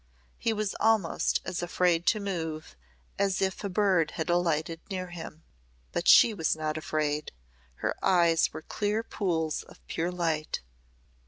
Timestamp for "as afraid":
1.45-2.07